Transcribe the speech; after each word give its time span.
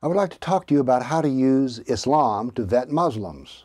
I 0.00 0.06
would 0.06 0.16
like 0.16 0.30
to 0.30 0.38
talk 0.38 0.68
to 0.68 0.74
you 0.74 0.78
about 0.78 1.02
how 1.02 1.20
to 1.22 1.28
use 1.28 1.80
Islam 1.80 2.52
to 2.52 2.62
vet 2.62 2.88
Muslims. 2.88 3.64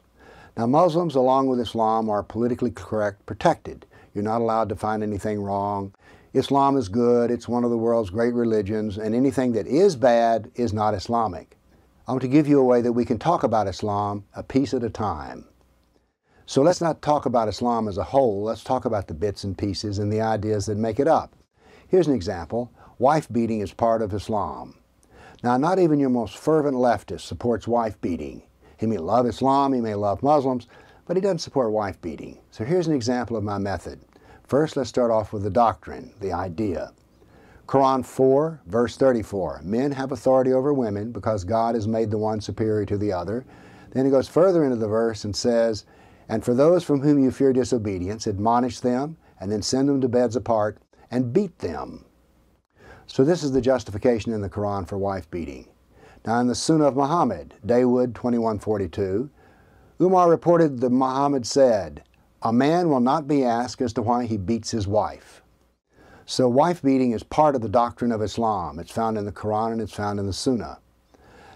Now, 0.58 0.66
Muslims, 0.66 1.14
along 1.14 1.46
with 1.46 1.60
Islam, 1.60 2.10
are 2.10 2.24
politically 2.24 2.72
correct, 2.72 3.24
protected. 3.28 3.86
You're 4.16 4.24
not 4.24 4.42
allowed 4.42 4.70
to 4.70 4.76
find 4.76 5.04
anything 5.04 5.44
wrong. 5.44 5.94
Islam 6.34 6.76
is 6.76 6.90
good, 6.90 7.30
it's 7.30 7.48
one 7.48 7.64
of 7.64 7.70
the 7.70 7.78
world's 7.78 8.10
great 8.10 8.34
religions, 8.34 8.98
and 8.98 9.14
anything 9.14 9.52
that 9.52 9.68
is 9.68 9.96
bad 9.96 10.50
is 10.56 10.74
not 10.74 10.96
Islamic. 10.96 11.56
I 12.08 12.14
want 12.14 12.24
to 12.24 12.28
give 12.28 12.48
you 12.48 12.60
a 12.60 12.66
way 12.66 12.82
that 12.82 12.94
we 12.94 13.06
can 13.06 13.20
talk 13.20 13.44
about 13.44 13.68
Islam 13.68 14.26
a 14.36 14.42
piece 14.42 14.74
at 14.74 14.84
a 14.84 14.90
time. 14.90 15.46
So 16.48 16.64
let's 16.64 16.82
not 16.82 17.04
talk 17.04 17.28
about 17.28 17.48
Islam 17.48 17.88
as 17.88 18.00
a 18.00 18.04
whole, 18.06 18.42
let's 18.42 18.64
talk 18.64 18.86
about 18.86 19.06
the 19.06 19.14
bits 19.14 19.44
and 19.44 19.56
pieces 19.56 20.00
and 20.00 20.12
the 20.12 20.22
ideas 20.22 20.66
that 20.66 20.78
make 20.80 21.00
it 21.00 21.08
up. 21.08 21.36
Here's 21.88 22.08
an 22.08 22.16
example. 22.16 22.72
Wife 22.98 23.32
beating 23.32 23.60
is 23.60 23.72
part 23.72 24.02
of 24.02 24.16
Islam. 24.16 24.80
Now, 25.44 25.58
not 25.58 25.78
even 25.78 26.00
your 26.00 26.10
most 26.10 26.38
fervent 26.38 26.78
leftist 26.78 27.22
supports 27.22 27.68
wife 27.68 28.00
beating. 28.00 28.44
He 28.78 28.86
may 28.86 28.98
love 28.98 29.26
Islam, 29.26 29.74
he 29.74 29.82
may 29.82 29.94
love 29.94 30.24
Muslims, 30.24 30.68
but 31.06 31.18
he 31.18 31.22
doesn't 31.22 31.40
support 31.40 31.72
wife 31.72 32.02
beating. 32.02 32.40
So 32.50 32.64
here's 32.64 32.88
an 32.88 32.96
example 32.96 33.36
of 33.36 33.44
my 33.44 33.58
method. 33.58 34.00
First, 34.48 34.78
let's 34.78 34.88
start 34.88 35.12
off 35.12 35.34
with 35.34 35.44
the 35.44 35.50
doctrine, 35.50 36.14
the 36.22 36.32
idea. 36.32 36.94
Quran 37.68 38.06
4, 38.06 38.62
verse 38.68 38.96
34 38.96 39.62
Men 39.66 39.92
have 39.92 40.14
authority 40.14 40.54
over 40.54 40.74
women 40.74 41.12
because 41.12 41.44
God 41.44 41.76
has 41.76 41.88
made 41.90 42.10
the 42.10 42.18
one 42.18 42.40
superior 42.40 42.86
to 42.86 42.98
the 42.98 43.12
other. 43.12 43.46
Then 43.92 44.06
he 44.06 44.12
goes 44.12 44.30
further 44.30 44.64
into 44.64 44.78
the 44.78 44.88
verse 44.88 45.26
and 45.26 45.36
says, 45.36 45.86
And 46.30 46.44
for 46.44 46.54
those 46.54 46.86
from 46.86 47.02
whom 47.02 47.22
you 47.22 47.32
fear 47.32 47.52
disobedience, 47.52 48.28
admonish 48.28 48.80
them, 48.80 49.18
and 49.40 49.52
then 49.52 49.62
send 49.62 49.90
them 49.90 50.00
to 50.02 50.08
beds 50.08 50.38
apart, 50.38 50.78
and 51.12 51.34
beat 51.34 51.60
them. 51.60 52.06
So 53.08 53.24
this 53.24 53.44
is 53.44 53.52
the 53.52 53.62
justification 53.62 54.34
in 54.34 54.42
the 54.42 54.50
Quran 54.50 54.88
for 54.88 54.98
wife 54.98 55.30
beating. 55.30 55.68
Now 56.26 56.40
in 56.40 56.48
the 56.48 56.56
Sunnah 56.56 56.86
of 56.86 56.96
Muhammad, 56.96 57.54
Dawood 57.66 58.14
2142, 58.16 59.30
Umar 60.02 60.30
reported 60.30 60.80
that 60.80 60.90
Muhammad 60.90 61.46
said, 61.46 62.04
A 62.42 62.54
man 62.54 62.90
will 62.90 63.02
not 63.02 63.28
be 63.28 63.44
asked 63.44 63.82
as 63.82 63.94
to 63.94 64.02
why 64.02 64.26
he 64.26 64.38
beats 64.38 64.72
his 64.72 64.88
wife. 64.88 65.42
So 66.26 66.48
wife 66.48 66.82
beating 66.82 67.12
is 67.12 67.24
part 67.24 67.56
of 67.56 67.62
the 67.62 67.70
doctrine 67.70 68.12
of 68.12 68.22
Islam. 68.22 68.80
It's 68.80 68.92
found 68.92 69.18
in 69.18 69.26
the 69.26 69.32
Quran 69.32 69.74
and 69.74 69.82
it's 69.82 69.94
found 69.94 70.20
in 70.20 70.26
the 70.26 70.34
Sunnah. 70.34 70.80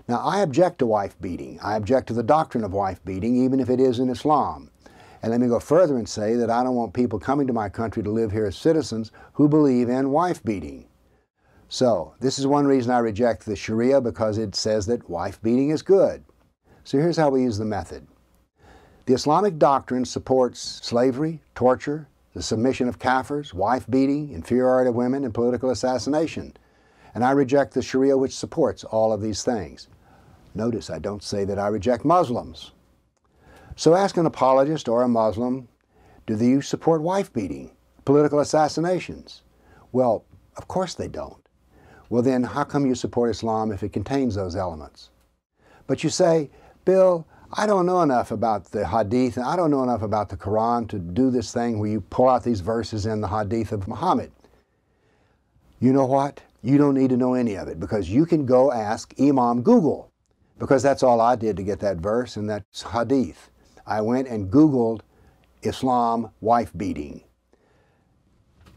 Now 0.08 0.20
I 0.20 0.40
object 0.40 0.80
to 0.80 0.86
wife 0.86 1.20
beating. 1.22 1.60
I 1.62 1.76
object 1.76 2.08
to 2.08 2.14
the 2.14 2.24
doctrine 2.24 2.64
of 2.64 2.74
wife 2.74 3.04
beating, 3.06 3.38
even 3.38 3.60
if 3.60 3.70
it 3.70 3.80
is 3.80 4.00
in 4.00 4.10
Islam. 4.10 4.70
And 5.22 5.32
let 5.32 5.42
me 5.42 5.48
go 5.48 5.60
further 5.60 5.98
and 5.98 6.08
say 6.08 6.36
that 6.36 6.50
I 6.50 6.64
don't 6.64 6.76
want 6.76 6.94
people 6.94 7.20
coming 7.20 7.48
to 7.48 7.54
my 7.54 7.70
country 7.70 8.04
to 8.04 8.12
live 8.12 8.32
here 8.32 8.46
as 8.46 8.56
citizens 8.56 9.12
who 9.34 9.48
believe 9.48 9.90
in 9.90 10.12
wife 10.12 10.44
beating. 10.44 10.86
So, 11.70 12.14
this 12.22 12.40
is 12.40 12.48
one 12.48 12.66
reason 12.66 12.92
I 12.92 13.00
reject 13.00 13.46
the 13.46 13.56
Sharia 13.56 14.00
because 14.00 14.38
it 14.38 14.56
says 14.56 14.86
that 14.86 15.10
wife 15.10 15.42
beating 15.42 15.70
is 15.70 15.82
good. 15.82 16.24
So, 16.86 16.98
here's 16.98 17.18
how 17.18 17.30
we 17.30 17.42
use 17.42 17.58
the 17.58 17.66
method. 17.66 18.08
The 19.06 19.14
Islamic 19.14 19.58
doctrine 19.58 20.06
supports 20.06 20.60
slavery, 20.62 21.42
torture, 21.56 22.08
the 22.34 22.42
submission 22.42 22.88
of 22.88 23.00
kafirs, 23.00 23.54
wife 23.54 23.86
beating, 23.90 24.34
inferiority 24.34 24.90
of 24.90 24.96
women, 24.96 25.26
and 25.26 25.34
political 25.34 25.70
assassination. 25.70 26.56
And 27.14 27.24
I 27.24 27.32
reject 27.32 27.74
the 27.74 27.82
Sharia 27.82 28.18
which 28.18 28.36
supports 28.36 28.84
all 28.84 29.12
of 29.12 29.22
these 29.22 29.44
things. 29.44 29.88
Notice 30.54 30.90
I 30.90 31.00
don't 31.00 31.24
say 31.24 31.46
that 31.46 31.60
I 31.60 31.68
reject 31.68 32.06
Muslims. 32.06 32.72
So 33.76 33.94
ask 33.94 34.18
an 34.18 34.26
apologist 34.26 34.88
or 34.88 35.04
a 35.04 35.08
Muslim, 35.08 35.68
do 36.26 36.36
you 36.38 36.62
support 36.62 37.02
wife 37.02 37.32
beating, 37.34 37.72
political 38.06 38.40
assassinations? 38.40 39.44
Well, 39.92 40.26
of 40.56 40.68
course 40.68 40.94
they 40.94 41.08
don't. 41.08 41.47
Well, 42.10 42.22
then, 42.22 42.44
how 42.44 42.64
come 42.64 42.86
you 42.86 42.96
support 42.96 43.30
Islam 43.30 43.72
if 43.72 43.84
it 43.84 43.94
contains 43.94 44.36
those 44.36 44.56
elements? 44.56 45.10
But 45.88 46.04
you 46.04 46.10
say, 46.10 46.50
Bill, 46.86 47.26
I 47.54 47.66
don't 47.66 47.86
know 47.86 48.02
enough 48.02 48.32
about 48.32 48.66
the 48.66 48.86
Hadith 48.86 49.38
and 49.38 49.46
I 49.46 49.56
don't 49.56 49.72
know 49.72 49.84
enough 49.84 50.02
about 50.02 50.30
the 50.30 50.38
Quran 50.38 50.88
to 50.90 51.00
do 51.00 51.32
this 51.32 51.54
thing 51.54 51.80
where 51.80 51.90
you 51.90 52.02
pull 52.02 52.28
out 52.28 52.44
these 52.44 52.60
verses 52.60 53.06
in 53.06 53.22
the 53.22 53.28
Hadith 53.28 53.72
of 53.72 53.88
Muhammad. 53.88 54.32
You 55.80 55.94
know 55.94 56.06
what? 56.06 56.42
You 56.62 56.78
don't 56.78 56.96
need 56.96 57.10
to 57.12 57.18
know 57.18 57.34
any 57.34 57.56
of 57.56 57.68
it 57.68 57.80
because 57.80 58.10
you 58.10 58.26
can 58.26 58.46
go 58.46 58.72
ask 58.72 59.14
Imam 59.20 59.62
Google 59.62 60.12
because 60.60 60.84
that's 60.84 61.04
all 61.04 61.22
I 61.22 61.36
did 61.36 61.56
to 61.58 61.64
get 61.64 61.80
that 61.80 61.98
verse 61.98 62.36
and 62.36 62.50
that 62.50 62.64
Hadith. 62.92 63.50
I 63.86 64.02
went 64.02 64.28
and 64.28 64.52
Googled 64.52 65.02
Islam 65.64 66.32
wife 66.42 66.72
beating. 66.76 67.24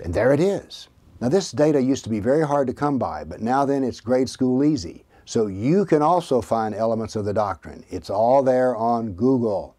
And 0.04 0.14
there 0.14 0.32
it 0.32 0.40
is. 0.40 0.88
Now 1.20 1.28
this 1.28 1.52
data 1.52 1.80
used 1.80 2.04
to 2.04 2.10
be 2.10 2.20
very 2.20 2.46
hard 2.46 2.66
to 2.68 2.74
come 2.74 2.98
by, 2.98 3.24
but 3.24 3.40
now 3.40 3.64
then 3.64 3.84
it's 3.84 4.00
grade 4.00 4.28
school 4.28 4.64
easy. 4.64 5.04
So 5.26 5.46
you 5.46 5.84
can 5.84 6.02
also 6.02 6.40
find 6.40 6.74
elements 6.74 7.14
of 7.14 7.24
the 7.24 7.34
doctrine. 7.34 7.84
It's 7.90 8.10
all 8.10 8.42
there 8.42 8.74
on 8.74 9.12
Google. 9.12 9.76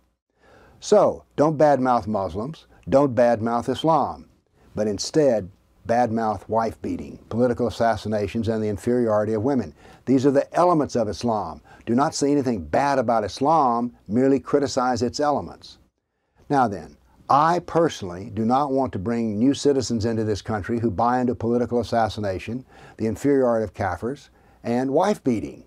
So 0.79 1.25
don't 1.35 1.57
badmouth 1.57 2.07
Muslims, 2.07 2.67
don't 2.87 3.15
badmouth 3.15 3.69
Islam, 3.69 4.29
but 4.75 4.87
instead 4.87 5.49
badmouth 5.87 6.47
wife 6.47 6.81
beating, 6.81 7.17
political 7.29 7.67
assassinations, 7.67 8.47
and 8.47 8.63
the 8.63 8.69
inferiority 8.69 9.33
of 9.33 9.43
women. 9.43 9.73
These 10.05 10.25
are 10.25 10.31
the 10.31 10.51
elements 10.55 10.95
of 10.95 11.09
Islam. 11.09 11.61
Do 11.85 11.95
not 11.95 12.15
say 12.15 12.31
anything 12.31 12.63
bad 12.63 12.99
about 12.99 13.23
Islam, 13.23 13.93
merely 14.07 14.39
criticize 14.39 15.01
its 15.01 15.19
elements. 15.19 15.79
Now 16.49 16.67
then, 16.67 16.97
I 17.33 17.59
personally 17.59 18.29
do 18.33 18.43
not 18.43 18.73
want 18.73 18.91
to 18.91 18.99
bring 18.99 19.39
new 19.39 19.53
citizens 19.53 20.03
into 20.03 20.25
this 20.25 20.41
country 20.41 20.81
who 20.81 20.91
buy 20.91 21.21
into 21.21 21.33
political 21.33 21.79
assassination, 21.79 22.65
the 22.97 23.07
inferiority 23.07 23.63
of 23.63 23.73
kafirs, 23.73 24.27
and 24.63 24.91
wife 24.91 25.23
beating. 25.23 25.63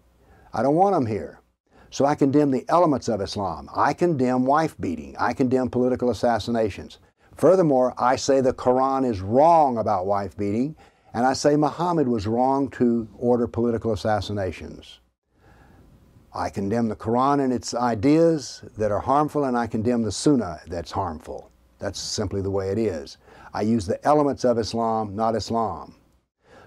I 0.53 0.63
don't 0.63 0.75
want 0.75 0.95
them 0.95 1.07
here. 1.07 1.41
So 1.89 2.05
I 2.05 2.17
condemn 2.17 2.51
the 2.51 2.67
elements 2.69 3.09
of 3.09 3.23
Islam. 3.23 3.71
I 3.75 3.95
condemn 3.95 4.45
wife 4.45 4.77
beating. 4.79 5.17
I 5.19 5.33
condemn 5.33 5.71
political 5.71 6.11
assassinations. 6.11 6.99
Furthermore, 7.35 7.95
I 7.97 8.17
say 8.17 8.43
the 8.43 8.53
Quran 8.53 9.11
is 9.11 9.23
wrong 9.23 9.79
about 9.79 10.05
wife 10.05 10.37
beating, 10.37 10.77
and 11.15 11.25
I 11.25 11.33
say 11.33 11.57
Muhammad 11.57 12.09
was 12.09 12.27
wrong 12.27 12.69
to 12.73 13.09
order 13.17 13.47
political 13.47 13.95
assassinations. 13.95 15.01
I 16.35 16.51
condemn 16.51 16.89
the 16.89 16.97
Quran 16.97 17.43
and 17.43 17.55
its 17.55 17.73
ideas 17.73 18.63
that 18.77 18.93
are 18.93 19.01
harmful, 19.01 19.45
and 19.45 19.57
I 19.57 19.67
condemn 19.67 20.03
the 20.03 20.13
Sunnah 20.13 20.61
that's 20.67 20.91
harmful. 20.91 21.53
That's 21.85 22.01
simply 22.01 22.41
the 22.41 22.51
way 22.51 22.71
it 22.71 22.79
is. 22.79 23.19
I 23.53 23.61
use 23.61 23.85
the 23.85 24.03
elements 24.07 24.43
of 24.43 24.57
Islam, 24.57 25.15
not 25.15 25.37
Islam. 25.37 25.95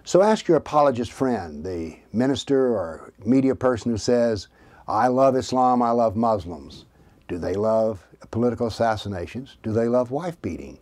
So 0.04 0.22
ask 0.22 0.48
your 0.48 0.58
apologist 0.58 1.12
friend, 1.12 1.66
the 1.66 1.98
minister 2.14 2.68
or 2.68 3.14
media 3.26 3.56
person 3.56 3.90
who 3.90 3.98
says, 3.98 4.48
I 4.88 5.08
love 5.08 5.36
Islam, 5.36 5.82
I 5.82 5.90
love 5.90 6.16
Muslims. 6.16 6.86
Do 7.28 7.40
they 7.40 7.56
love 7.56 8.06
political 8.30 8.68
assassinations? 8.68 9.58
Do 9.64 9.72
they 9.72 9.88
love 9.88 10.12
wife 10.12 10.40
beating? 10.40 10.78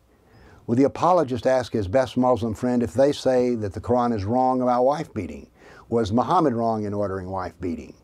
Will 0.67 0.75
the 0.75 0.83
apologist 0.83 1.47
ask 1.47 1.71
his 1.71 1.87
best 1.87 2.17
Muslim 2.17 2.55
friend 2.55 2.83
if 2.83 2.93
they 2.93 3.13
say 3.13 3.55
that 3.55 3.71
the 3.71 3.79
Quran 3.79 4.13
is 4.13 4.25
wrong 4.25 4.61
about 4.61 4.83
wife 4.83 5.13
beating? 5.13 5.49
Was 5.87 6.11
Muhammad 6.11 6.55
wrong 6.55 6.83
in 6.83 6.93
ordering 6.93 7.29
wife 7.29 7.57
beating? 7.61 7.95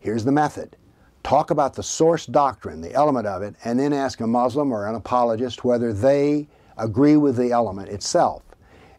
Here's 0.00 0.24
the 0.24 0.32
method 0.32 0.78
talk 1.22 1.50
about 1.50 1.74
the 1.74 1.82
source 1.82 2.26
doctrine, 2.26 2.80
the 2.80 2.92
element 2.94 3.26
of 3.26 3.42
it, 3.42 3.54
and 3.64 3.78
then 3.78 3.92
ask 3.92 4.20
a 4.20 4.26
Muslim 4.26 4.72
or 4.72 4.86
an 4.86 4.94
apologist 4.94 5.64
whether 5.64 5.92
they 5.92 6.48
agree 6.76 7.16
with 7.16 7.36
the 7.36 7.52
element 7.52 7.88
itself, 7.88 8.42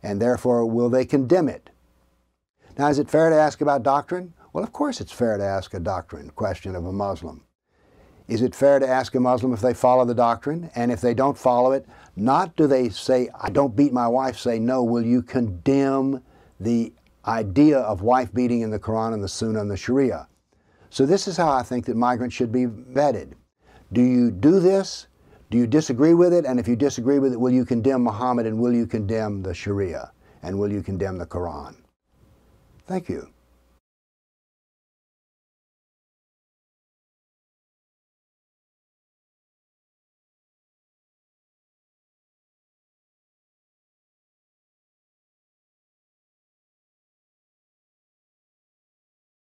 and 0.01 0.21
therefore 0.21 0.65
will 0.65 0.89
they 0.89 1.05
condemn 1.05 1.49
it. 1.49 1.69
Now, 2.77 2.87
is 2.87 2.99
it 2.99 3.09
fair 3.09 3.29
to 3.29 3.35
ask 3.35 3.61
about 3.61 3.83
doctrine? 3.83 4.33
Well, 4.51 4.63
of 4.63 4.71
course 4.71 5.01
it's 5.01 5.11
fair 5.11 5.37
to 5.37 5.43
ask 5.43 5.73
a 5.73 5.79
doctrine 5.79 6.29
question 6.31 6.75
of 6.75 6.85
a 6.85 6.91
Muslim. 6.91 7.43
Is 8.27 8.41
it 8.41 8.55
fair 8.55 8.79
to 8.79 8.87
ask 8.87 9.13
a 9.15 9.19
Muslim 9.19 9.53
if 9.53 9.59
they 9.59 9.73
follow 9.73 10.05
the 10.05 10.15
doctrine? 10.15 10.69
And 10.75 10.91
if 10.91 11.01
they 11.01 11.13
don't 11.13 11.37
follow 11.37 11.73
it, 11.73 11.85
not 12.15 12.55
do 12.55 12.67
they 12.67 12.89
say, 12.89 13.29
I 13.39 13.49
don't 13.49 13.75
beat 13.75 13.91
my 13.91 14.07
wife, 14.07 14.37
say, 14.37 14.59
no, 14.59 14.83
will 14.83 15.05
you 15.05 15.21
condemn 15.21 16.23
the 16.59 16.93
idea 17.25 17.79
of 17.79 18.01
wife 18.01 18.33
beating 18.33 18.61
in 18.61 18.69
the 18.69 18.79
Quran 18.79 19.13
and 19.13 19.23
the 19.23 19.27
Sunnah 19.27 19.61
and 19.61 19.69
the 19.69 19.77
Sharia? 19.77 20.27
So 20.93 21.07
this 21.07 21.27
is 21.27 21.35
how 21.35 21.51
I 21.51 21.63
think 21.63 21.87
that 21.87 21.97
migrants 21.97 22.35
should 22.35 22.51
be 22.51 22.67
vetted. 22.67 23.33
Do 23.93 24.01
you 24.03 24.29
do 24.29 24.59
this? 24.59 25.07
Do 25.49 25.57
you 25.57 25.65
disagree 25.65 26.13
with 26.13 26.31
it? 26.31 26.45
And 26.45 26.59
if 26.59 26.67
you 26.67 26.75
disagree 26.75 27.17
with 27.17 27.33
it, 27.33 27.39
will 27.39 27.51
you 27.51 27.65
condemn 27.65 28.03
Muhammad 28.03 28.45
and 28.45 28.59
will 28.59 28.75
you 28.75 28.85
condemn 28.85 29.41
the 29.41 29.55
Sharia? 29.55 30.11
And 30.43 30.59
will 30.59 30.71
you 30.71 30.83
condemn 30.83 31.17
the 31.17 31.25
Quran? 31.25 31.77
Thank 32.85 33.09
you. 33.09 33.27